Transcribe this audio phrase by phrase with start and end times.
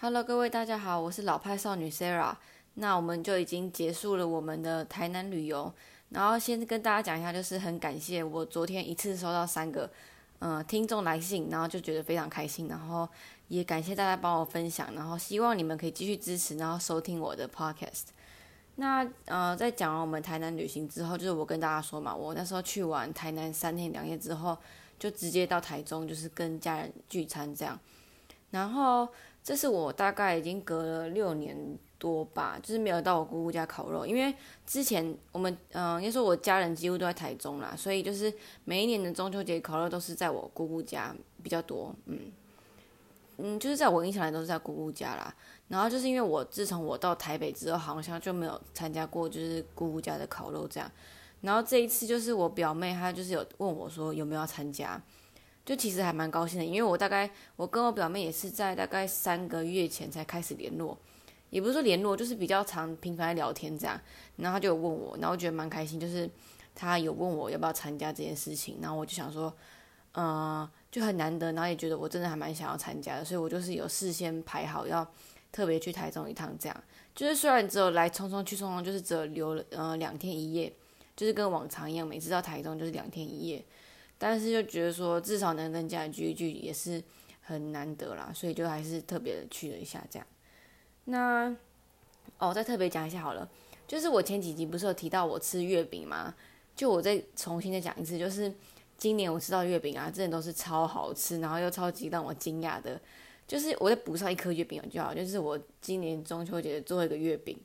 [0.00, 2.32] Hello，各位大家好，我是老派少女 Sarah。
[2.74, 5.72] 那我们就已经结束了我们的台南旅游，
[6.10, 9.90] 然后先跟大家讲一下，就是很感谢我昨天一次收到三个
[10.38, 13.08] 嗯听众来信，然后就觉得非常开心，然后
[13.48, 18.04] 也感谢大家帮我分享，然后希望你们可以继续支持，然后收听我的 Podcast。
[18.76, 24.56] 那呃，在讲完我们台南旅行之后，就是我跟大家说嘛，我那时候去完台南三天两夜之后，
[24.96, 27.76] 就直接到台中，就是跟家人聚餐这样，
[28.52, 29.08] 然后。
[29.48, 31.56] 这是我大概已经隔了六年
[31.98, 34.34] 多吧，就是没有到我姑姑家烤肉，因为
[34.66, 38.30] 之前我们嗯，应该说我家人几乎都在台中啦，所以就是
[38.66, 42.30] 每一年的中秋节烤肉都是在我姑姑家比较多，嗯
[43.38, 45.34] 嗯，就是在我印象里都是在姑姑家啦。
[45.68, 50.92] 然后就是因为我自从我到台北之后，好像就没有参加过就是姑姑家的烤肉这样。
[51.40, 55.00] 然后这一次就是我表妹她就是有问我说有没有要参加。
[55.68, 60.96] 就其实还蛮高兴的，因为我大概我跟我表妹也是在大概三个月前才开始联络，
[61.50, 64.00] 也不是说联络，就是比较常频繁聊天这样。
[64.36, 66.26] 然后他就有问我，然后我觉得蛮开心，就是
[66.74, 69.54] 他有问我要不要参加这件事情，然后我就想说，
[70.14, 75.06] 嗯，就很难得，然后也觉得我真的还蛮想要参加的，所以我就是有事先排好要
[75.52, 76.82] 特别去台中一趟这样。
[77.14, 80.72] 就是虽然只有来匆匆去匆匆，就是只有留了呃两天一夜，
[81.14, 83.62] 就是跟往常一样，每次到台中就是两天一夜。
[84.18, 87.02] 但是就觉得说，至少能跟家人聚一聚也是
[87.40, 90.26] 很难得啦，所以就还是特别的去了一下这样。
[91.04, 91.56] 那
[92.38, 93.48] 哦，再特别讲一下好了，
[93.86, 96.34] 就是我前几集不是有提到我吃月饼吗？
[96.74, 98.52] 就我再重新再讲一次，就是
[98.96, 103.00] 今年我吃到月饼啊，真的都是超好吃，然后又超级让我惊讶的，
[103.46, 107.56] 就是我再补上一颗月饼就好，就是我今年中秋节做一个月饼。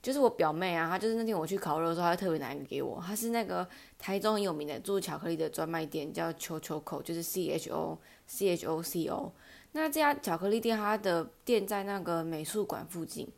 [0.00, 3.02] 就是我表妹啊，她就是那天我去烤肉的时候，她特别拿一个给我。
[3.04, 3.66] 她是那个
[3.98, 9.32] 台中很有名的做巧克力的专卖店，叫球球口，就是 C H O C H O C O。
[9.72, 13.28] 那这家巧克力店，它的店在那个美术馆附近。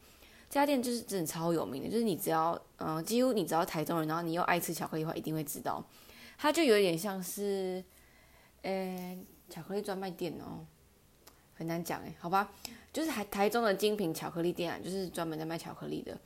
[0.49, 5.85] 这家店就是真的超有名的，就是你只要嗯，几乎你只要台中人，然后你又爱吃巧克力的话，一定会知道。
[6.37, 7.83] 它就有点像是，
[8.63, 9.19] 呃，
[9.49, 10.67] 巧克力专卖店哦，
[11.55, 12.51] 很难讲诶，好吧，
[12.93, 16.19] 就是台台中的精品巧克力店啊，就是专门在卖巧克力的。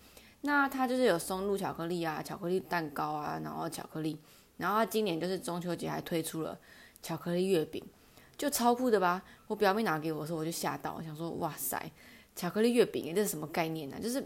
[0.47, 4.19] 那它就是有松露巧克力啊，巧克力蛋糕啊，然后巧克力，
[4.59, 6.59] 然后它今年就是中秋节还推出了
[7.03, 7.82] 巧克力月饼，
[8.37, 9.22] 就超酷的吧？
[9.47, 11.91] 我表妹拿给我的时候，我就吓到，想说哇塞，
[12.37, 13.97] 巧克力月饼，这是什么概念呢？
[13.99, 14.22] 就是，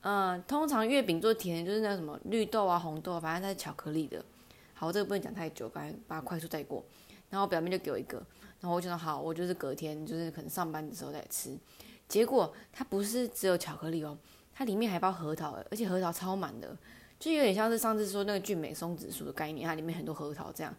[0.00, 4.24] 嗯，通常月饼做甜，就是那什么绿豆啊、红豆啊，反正它是巧克力的。
[4.72, 6.82] 好，这个不能讲太久，赶紧把它快速带过。
[7.28, 8.16] 然后我表妹就给我一个，
[8.60, 11.54] 然后我就说好，我就是隔天就是可能上班的时候再吃。
[12.08, 14.16] 结果它不是只有巧克力哦。
[14.58, 16.76] 它里面还包核桃，而且核桃超满的，
[17.16, 20.74] 就有点像是上次说那个俊美松子树的概念，它里面很多核桃这样。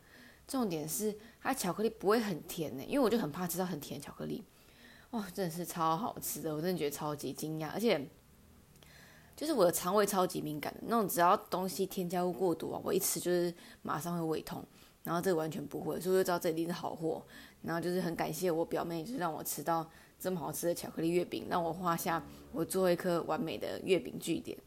[0.45, 4.43] 重点是它巧克力不会很甜呢，因为我就很怕吃到很甜的巧克力。
[5.11, 8.05] 哇，真的是超好吃的，我真的觉得超级惊讶，而且
[9.33, 14.61] 就是我的肠胃超级敏感的那种，只要东西添加物过多啊，我一吃就是马上会胃痛。
[15.05, 17.23] 然后这个完全不会，所以我就知道这一定是好货。
[17.61, 19.89] 然后就是很感谢我表妹，就是让我吃到。
[20.19, 22.21] 这么好吃的巧克力月饼，让我画下
[22.51, 24.57] 我做一颗完美的月饼句点，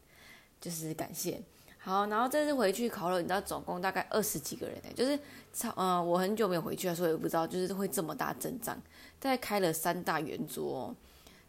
[0.59, 1.41] 就是感谢。
[1.77, 5.19] 好，然后这次回去烤肉，你知道总共大概二十几个人哎，就是
[5.51, 8.81] 超呃，我很久没有回去了，所以我不知道就是会这么大阵仗。
[9.19, 10.95] 大概开了三大圆桌，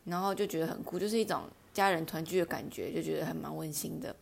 [0.04, 4.14] 然后就觉得很酷，就是一种家人团聚的感觉，就觉得还蛮温馨的。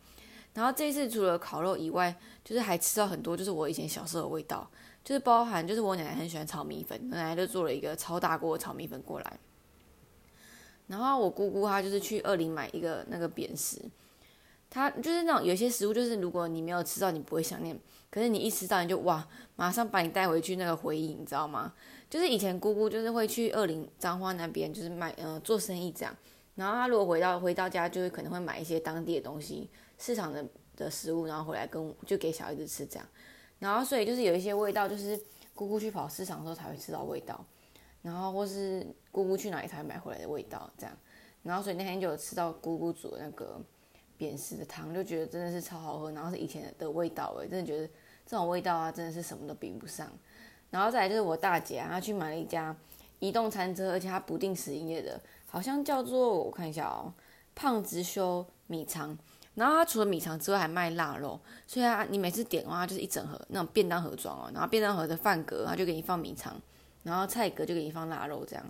[0.53, 4.69] 然后这一次除了烤肉以外，就是还吃到很多，就是我以前小时候的味道，
[5.03, 9.39] 就是包含就是我奶奶很喜欢炒米粉，奶奶就做了一个超大锅的炒米粉过来。
[10.93, 13.81] 然后我姑姑她就是去二林买一个那个扁食，
[14.69, 17.75] 她就是那种有些食物就是如果你没有吃到你不会想念，
[18.11, 21.73] 可是你一吃到你就哇，马上把你带回去那个回忆，你知道吗？
[22.11, 26.15] 就是以前姑姑就是会去二林彰化那边就是买呃做生意这样，
[26.53, 29.67] 然后她如果回到回到家就是可能会买一些当地的东西，
[29.97, 30.45] 市场的
[30.77, 33.07] 的食物，然后回来跟就给小孩子吃这样，
[33.57, 35.19] 然后所以就是有一些味道就是
[35.55, 37.43] 姑姑去跑市场的时候才会吃到味道。
[38.03, 40.95] 然后或是姑姑去哪里才买回来的味道这样，
[41.41, 43.59] 然后所以那天就有吃到姑姑煮的那个
[44.17, 47.87] 扁食的汤，就觉得真的是超好喝，然后是以前的味道诶，真的觉得
[48.25, 50.11] 这种味道啊，真的是什么都比不上。
[50.69, 52.75] 然后再来就是我大姐，她去买了一家
[53.19, 57.13] 移动餐车，而且它不定时营业的，好像叫做我看一下哦，
[57.55, 59.17] 胖子修米肠。
[59.55, 66.59] 然后它除了米肠之外还卖腊肉，所以啊，你每次点的话就是一整盒那种便当盒装哦，然后便当盒的饭格它就给你放米肠。
[67.03, 68.65] 然后菜格就给你放腊肉这样，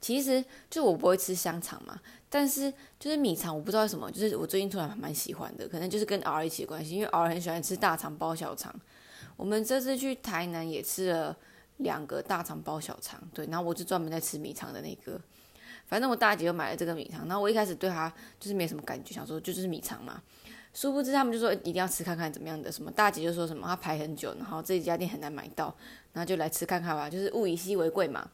[0.00, 8.74] 其实就我不会吃香肠嘛，但是就是米肠我不知道什么，就是我最近突然蛮喜欢的，可能就是跟 R 一起的关系，因为 R 很喜欢吃大肠包小肠。
[9.36, 11.36] 我们这次去台南也吃了
[11.78, 15.20] 两个大肠包小肠，对，然后我就专门在吃米肠的那个，
[15.86, 20.22] 反正我大姐就买了这个米肠，然后我一开始对它就是没什么感觉，想说就是米肠嘛。
[20.72, 25.74] 殊不知他们就说一定要吃看看怎么样的，什么大姐就说什么她排很久，然后这家店很难买到，
[26.14, 28.26] 然后就来吃看看吧，就是物以稀为贵嘛。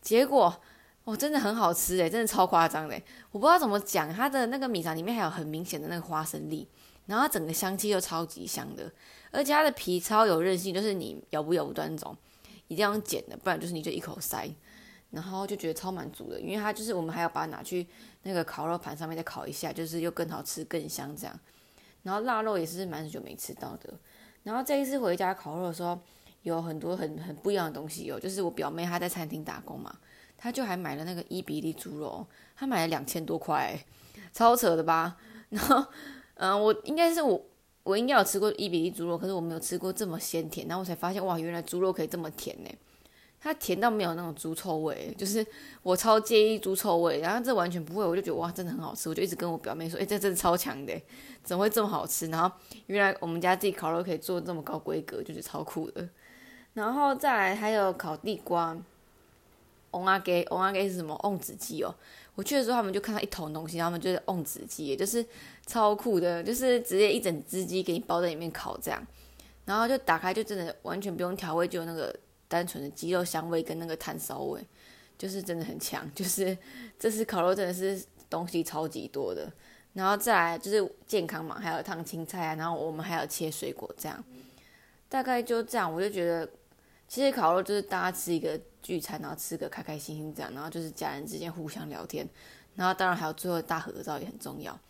[0.00, 0.56] 结果
[1.02, 2.94] 哦，真的很好吃诶，真的超夸张的，
[3.32, 6.68] 我不知道怎么讲，它的那个米肠里面还有很明显的那个花生粒，
[7.06, 8.88] 然后整个香气又超级香的，
[9.32, 12.16] 而且它的皮超有韧性，就是你咬不咬不断那种，
[12.68, 14.48] 一定要剪的，不然就是你就一口塞。
[15.10, 17.86] 然后就觉得超满足的，因为它就是我们还要把它拿去
[18.22, 21.40] 那个烤肉盘上面再烤一下，就是又更好吃更香这样。
[22.02, 23.92] 然后腊肉也是蛮久没吃到的。
[24.42, 26.00] 然后这一次回家烤肉的时候，
[26.42, 29.94] 有很多很很不一样的东西有，就是我表妹她在餐厅打工嘛，
[30.36, 33.78] 她就还买了那个伊比利猪肉，她买了两千多块，
[34.32, 35.16] 超扯的吧？
[35.50, 35.84] 然后
[36.34, 37.44] 嗯，我应该是我
[37.84, 42.70] 我应该有吃过伊比利猪肉，可是我没有吃过这么鲜甜，然后我才发现哇，原来猪肉可以这么甜呢。
[43.44, 45.44] 它甜到没有那种猪臭味，就是
[45.82, 50.94] 我超介意猪臭味，然后这完全不会，我就觉得哇，真的很好吃，我就一直跟我表妹说，哎，这真的超强的，
[51.42, 52.28] 怎么会这么好吃？
[52.28, 52.56] 然后
[52.86, 56.08] 原来我们家自己烤肉可以做这么高规格，就是超酷的。
[56.74, 58.76] 然后再来还有烤地瓜，
[59.92, 61.18] 翁阿给翁阿给是什么？
[61.22, 61.94] 瓮子鸡哦。
[62.34, 65.24] 我去的时候他们就看到一桶东西，他们就是瓮子鸡，就是
[65.66, 69.06] 超酷的，就是直接一整只鸡给你包在里面烤这样，
[69.64, 72.14] 然后就打开就真的完全不用调味，就那个。
[72.48, 74.62] 单纯的鸡肉香味跟那个炭烧味，
[75.16, 76.06] 就是真的很强。
[76.14, 76.54] 就是
[76.98, 77.98] 这次烤肉真的是
[78.28, 79.50] 东西超级多的，
[79.94, 84.22] 然后再来就是健康嘛，还有烫青菜啊，然后我们还有切水果这样，
[85.08, 85.90] 大概就这样。
[85.90, 86.46] 我就觉得
[87.12, 92.26] 其实烤肉就是大家吃一个聚餐，然后吃个开开心心这样，然后就是家人之间互相聊天，
[92.74, 94.80] 然后当然还有最后大合照也很重要。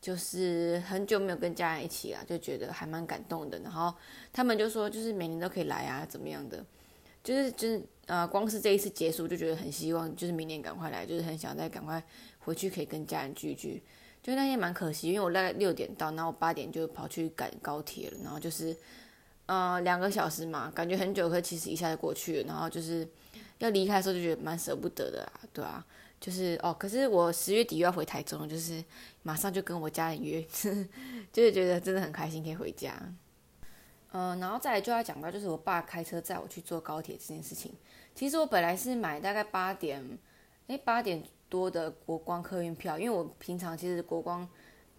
[0.00, 3.60] 就是很久没有跟家人一起啊，就觉得还蛮感动的。
[3.60, 3.94] 然后
[4.32, 6.66] 他们就说，就是每年都可以来啊，怎么样的。
[7.22, 12.02] 就是就是呃，光是这一次结束就觉得很希望，就是明年赶快来，就是很想再赶快
[12.40, 13.80] 回去可以跟家人聚聚。
[14.20, 18.76] 就那天蛮可惜，因为我大概六点到，然后八点就跑去赶高铁了，然后就是
[19.52, 22.44] 呃两个小时嘛，感觉很久，可其实一下就过去了。
[22.46, 23.06] 然后就是
[23.58, 25.84] 要离开的时候就觉得蛮舍不得的啦，对啊，
[26.18, 28.82] 就是哦，可是我十月底又要回台中，就是
[29.22, 30.40] 马上就跟我家人约，
[31.30, 32.94] 就是觉得真的很开心可以回家。
[34.12, 37.72] 嗯，然后再来就要讲到，就是我爸开车载我去坐高铁这件事情。
[38.14, 40.18] 其实我本来是买大概八点，
[40.68, 44.48] 哎八点多的国光客运票，因为我平常其实国光，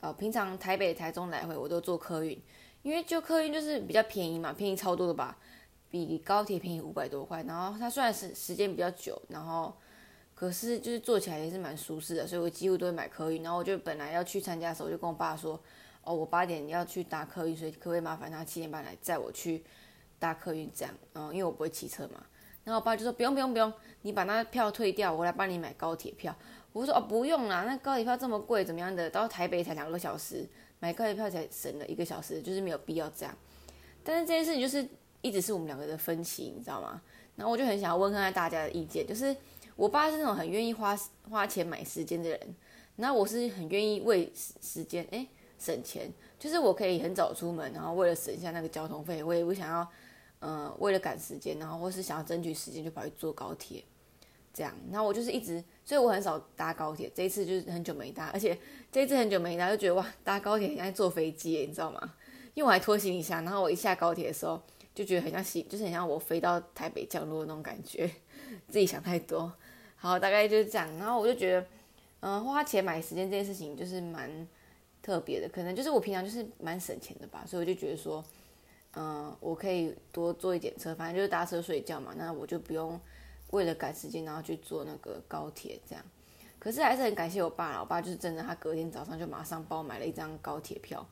[0.01, 2.39] 呃平常台北台中来回我都坐客运，
[2.83, 5.35] 因为就客运就是比较便宜嘛，便宜超多的吧，
[5.89, 7.41] 比高铁便宜五百多块。
[7.43, 9.75] 然后它虽然是时间比较久，然后
[10.35, 13.41] 可是就是坐起来也是蛮舒适的，所以我几乎都会买客运。
[13.41, 15.59] 然后我就本来要去参加的时候，我就跟我爸说。
[16.05, 19.63] 哦，我八点要去搭客运，所以可不可以麻烦他七点半来载我去
[20.19, 20.69] 搭客运？
[20.75, 22.21] 这样，嗯，因为我不会骑车嘛。
[22.63, 23.71] 然后我爸就说不用不用不用，
[24.03, 26.35] 你把那票退掉，我来帮你买高铁票。
[26.71, 29.09] 我说哦不用啦，那高铁票这么贵，怎么样的？
[29.09, 30.47] 到台北才两个小时，
[30.79, 33.35] 买高铁票才省了一个小时，就是没有必要这样。
[34.03, 34.87] 但是这件事情就是
[35.21, 37.01] 一直是我们两个的分歧，你知道吗？
[37.35, 39.35] 然后我就很想要问看看大家的意见，就是
[39.75, 40.97] 我爸是那种很愿意花
[41.29, 42.39] 花钱买时间的人，
[42.95, 45.27] 那我是很愿意为时时间，哎。
[45.59, 49.87] 省钱就是我可以很早出门，然后为了省下那个交通费，我也不想要，
[50.43, 53.81] 呃，为了赶时间，然后或是想要争取时间，就跑去坐高铁，
[54.53, 54.75] 这样。
[54.91, 57.09] 然后我就是一直，所以我很少搭高铁。
[57.15, 58.59] 这一次就是很久没搭，而且
[58.91, 62.15] 这一次很久没搭，就觉得哇，搭高铁像坐飞机，你知道吗？
[62.55, 64.61] 因为我还拖行李箱，然后我一下高铁的时候，
[64.93, 68.11] 就觉得很像行，就是很像我飞到台北降落的那种感觉。
[68.67, 69.49] 自己想太多，
[69.95, 70.93] 好，大概就是这样。
[70.97, 71.65] 然后我就觉得，
[72.19, 74.45] 嗯，花钱买时间这件事情就是蛮。
[75.05, 78.23] 特别的，可能就是我平常就是蛮省钱的吧，所以我就觉得说，
[78.95, 82.99] 嗯，我可以多坐一点车，反正就是搭车睡觉嘛，那我就不用
[83.51, 86.05] 为了赶时间然后去坐那个高铁这样。
[86.59, 91.05] 可是还是很感谢我爸，我爸就是真的，他隔天早上就马上帮我买了一张高铁票，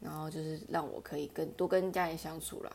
[0.00, 2.72] 然后就是让我可以跟多跟家人相处啦。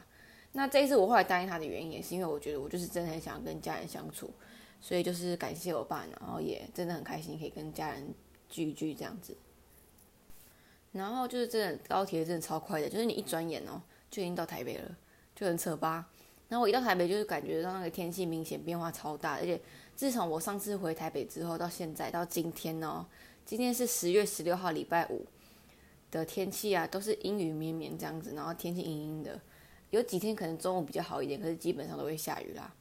[0.51, 4.29] 那这一次我后来答应他的原因，也是因为我觉得我就是真的很想跟家人相处，
[4.81, 8.13] 所以就是感谢我爸，然后也真的很开心可以跟家人
[8.49, 9.35] 聚一聚这样子。
[10.91, 14.97] 然后就是真的高铁真的超快的，就是你一转眼哦，就已经到台北了，
[15.35, 16.09] 就很扯吧。
[16.47, 19.61] 然后我一到台北，就是感觉到那个天气明显变化超大，而且
[19.95, 23.05] 自从我上次回台北之后到现在到今天哦，
[23.45, 25.25] 今天是十月十六号礼拜五
[26.09, 29.39] 的天气啊，都是阴雨绵绵这样子，然后天气阴阴的，
[29.91, 32.73] 有几天可能中午比较好一点，可是基本上都会下雨啦。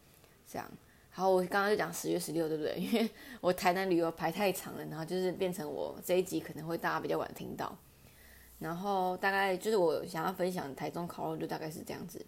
[0.51, 0.67] 这样，
[1.11, 2.75] 好，我刚刚就讲十月十六，对不对？
[2.81, 3.11] 因为
[3.43, 7.77] 我台南旅游排太长了，然后就是变成我这一集可能会大家比较晚听到。
[8.59, 12.25] 然后大概就是我想要分享台中烤肉，就大概是这样子。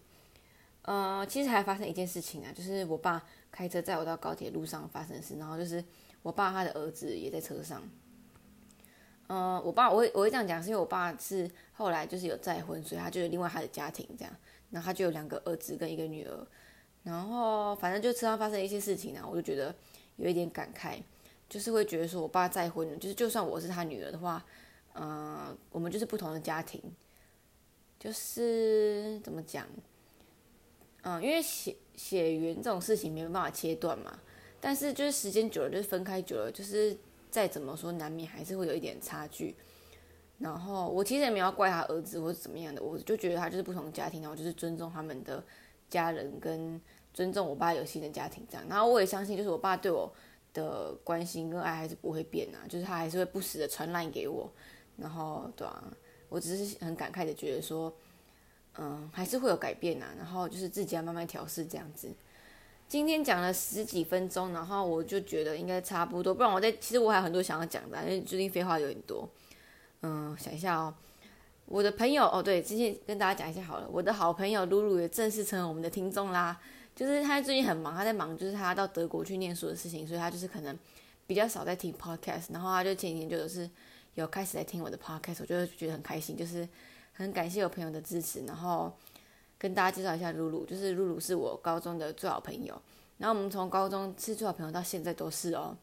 [0.82, 5.36] 呃，其实还发生一件事情啊，就是我爸开车载我到高铁路上发生的事。
[5.36, 5.84] 然后就是
[6.22, 7.82] 我爸他的儿子也在车上。
[9.28, 14.34] 嗯，我爸我会我会这样讲，是因为我爸是后来就是有再婚，所以他就有另外他的家庭这样，
[14.70, 16.46] 然后他就有两个儿子跟一个女儿，
[17.04, 19.72] 然后反正就车上发生一些事情呢，我就觉得
[20.16, 21.00] 有一点感慨，
[21.48, 24.44] 就是会觉得说我爸再婚，就是就算我是他女儿的话，
[24.94, 26.80] 嗯，我们就是不同的家庭，
[27.98, 29.66] 就是怎么讲，
[31.02, 34.18] 嗯，因为血血缘这种事情没有办法切断嘛，
[34.60, 36.96] 但是就是时间久了，就是分开久了，就是。
[37.30, 39.54] 再怎么说，难免还是会有一点差距。
[40.40, 45.40] 然后我其实也没有怪他儿子或者怎么样的，我就觉得他就是不同家庭，然后就是尊重他们的
[45.88, 46.80] 家人，跟
[47.14, 48.66] 尊重我爸有新的家庭这样。
[48.68, 50.12] 然后我也相信，就是我爸对我
[50.52, 54.52] 的关心跟爱还是不会变啊，就是他还是会不时的传烂给我。
[55.00, 55.82] 然后对啊，
[56.28, 57.92] 我只是很感慨的觉得说，
[58.78, 60.06] 嗯，还是会有改变啊。
[60.16, 62.08] 然后就是自己要慢慢调试这样子。
[62.86, 69.28] 今天讲了十几分钟，然后我就觉得应该差不多，不然我在其实我还有很多想要讲的，因为最近废话有点多。
[70.02, 70.94] 嗯，想一下哦，
[71.66, 76.60] 我的朋友哦，对，之前跟大家讲一下好了，我的好朋友露露也正式成为我们的听众啦。
[76.96, 80.76] 就是他最近很忙，他在忙就是他到德国去念书的事情，所以他就是可能
[81.26, 83.70] 比较少在听 podcast，然后他就前几天就是
[84.14, 86.68] 有开始在听我的 podcast，我就觉得很开心，就是
[87.12, 88.92] 很感谢我朋友的支持，然后。
[89.62, 92.80] 跟大家介绍一下露露，就是露露是我高中的最好朋友，
[93.18, 95.76] 然后我们从高中是最好朋友到现在都是哦，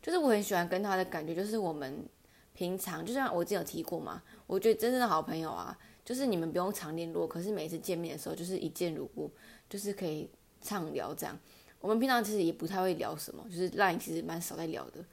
[0.00, 2.02] 就是我很喜欢跟他的感觉，就是我们
[2.54, 9.30] 平常就像我之前有提过嘛，我觉得真正的好朋友啊，就是你们不用常联络，可是每次见面的时候就是一见如故，
[9.68, 10.26] 就是可以
[10.62, 11.38] 畅聊这样。
[11.78, 15.04] 我们平常其实也不太会聊什么，就是 LINE 其实蛮少在聊的。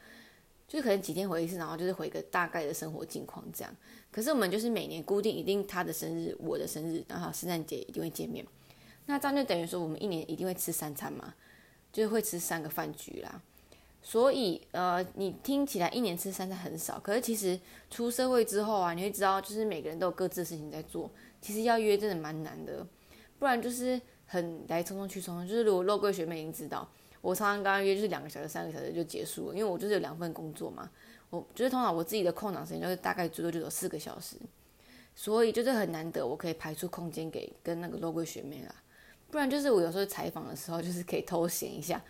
[0.68, 3.74] 就是可能几天回一次，然后就是回个大概的生活近况这样。
[4.12, 8.46] 可是我们就是每年固定一定他的生日、我的生日，然后圣诞节一定会见面。
[9.06, 11.34] 那这样就等于说我们一年一定会吃三餐嘛，
[11.94, 13.42] 就是会吃三个饭局啦。
[14.02, 17.58] 所以呃，你听起来一年吃三餐很少，可是其实
[17.90, 21.10] 出社会之后啊，你会知道，就是每个人都有各自的事情在做，
[21.42, 22.86] 其实要约真的蛮难的。
[23.40, 26.90] 不然就是很来匆匆去匆匆，就是如果肉桂学妹已经知道。
[27.22, 30.90] 我常常跟他约就是两个小时、三个小时就结束了，因为我就是有两份工作嘛。
[31.30, 34.38] 我就是通常我自己的空档时间就是大概最多就有四个小时，
[35.14, 38.74] 所以就是很难得我可以排出空间给跟那个罗贵学妹啦。
[39.30, 42.02] 不然就是我有时候采访的时候就是可以偷闲一下，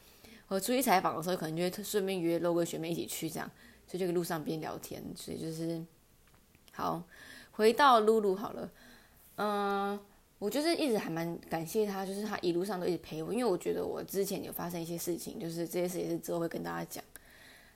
[0.48, 3.50] 我出去采访的时候可能就会顺便约罗贵学妹一起去这样，
[3.88, 5.04] 所以就路上边聊天。
[5.16, 5.84] 所以就是
[6.74, 7.02] 好，
[7.54, 8.70] 回到露露好了，
[9.38, 10.00] 嗯。
[10.40, 17.04] 我就是一直还蛮感谢他，就是他一路上都一直陪我，因为我觉得我之前有发生一些事情，就是这些事也是之后会跟大家讲。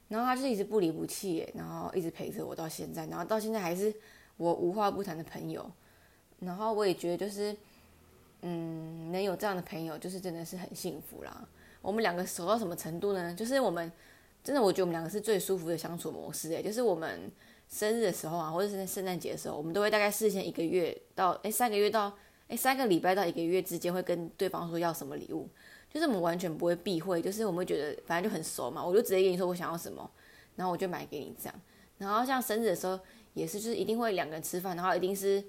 [0.08, 3.92] 然后他就是一直不离不弃，然后一直陪着我到现在，然后到现在还是
[4.38, 5.68] 我无话不谈的朋友。
[6.40, 7.56] 然后我也觉得就是，
[8.42, 11.48] 嗯，能有这样的朋友，就是真的是很幸福啦。
[11.82, 13.34] 我们两个熟到什么程度呢？
[13.34, 13.92] 就是我们
[14.44, 17.32] 真的，我觉得我们两个是最舒服的相处模式诶，就是我们
[17.68, 22.16] 生日的时候啊，或者是在圣诞节的时候，我们都会大概事先一个月到诶三个月到。
[22.52, 25.48] 哎，三个礼拜到一个月之间会跟对方说要什么礼物，
[25.90, 30.12] 就是我们完全不会避讳，就是我们会觉得反正就很熟嘛，我就直接跟你说我想要什么，
[30.58, 31.62] 然后我就买给你这样。
[31.98, 33.00] 然后像生日的时候
[33.36, 35.42] 也是，就是一定会两个人吃饭，然后一定是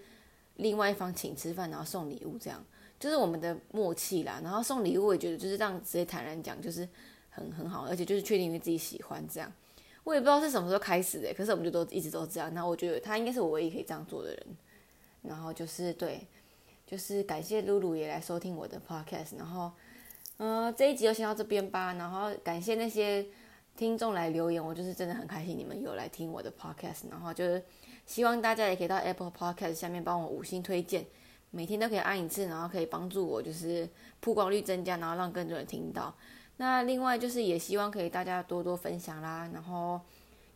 [0.59, 2.64] 另外一方请吃饭，然后送礼物这样，
[3.00, 4.40] 就是我们的默契啦。
[4.40, 6.88] 然后送礼物我也觉得就是这样直接坦然讲，就是
[7.30, 9.52] 很很好，而且就是确定因为自己喜欢这样。
[10.04, 12.54] 我也不知道是什么时候开始的，可是我们就都一直都这样。
[12.54, 14.47] 那我觉得他应该是我唯一可以这样做的人。
[15.23, 16.25] 然后就是对。
[16.92, 19.72] 就是感谢露露也来收听我的 podcast，然后，
[20.37, 21.94] 嗯，这一集就先到这边吧。
[21.94, 23.25] 然后感谢那些
[23.75, 27.08] 听众来留言，我就是真的很开心你们有来听我的 podcast。
[27.11, 27.64] 然后就是
[28.04, 31.06] 希望大家也可以到 Apple Podcast 下面帮我五星推荐，
[31.50, 33.88] 每天都可以按一次，然后可以帮助我就是
[34.20, 36.14] 曝光率增加，然后让更多人听到。
[36.58, 39.99] 那另外就是也希望可以大家多多分享啦，然后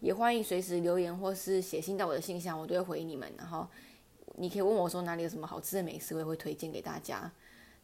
[0.01, 3.33] 也欢迎随时留言或是写信到我的信箱，我都会回你们。
[3.39, 3.67] 然后。
[4.39, 7.31] 你可以问我说哪里有什么好吃的美食，我也会推荐给大家。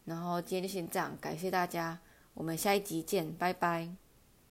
[0.05, 1.99] 然后今天就先这样，感谢大家，
[2.33, 4.02] 我们下一集见，拜拜。